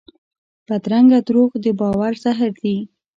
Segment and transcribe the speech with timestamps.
[0.67, 2.77] بدرنګه دروغ د باور زهر دي